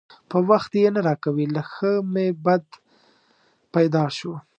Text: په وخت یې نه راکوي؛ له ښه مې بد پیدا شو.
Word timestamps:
په 0.29 0.37
وخت 0.49 0.71
یې 0.81 0.89
نه 0.95 1.01
راکوي؛ 1.07 1.45
له 1.55 1.61
ښه 1.71 1.91
مې 2.13 2.27
بد 2.45 2.65
پیدا 3.73 4.05
شو. 4.17 4.33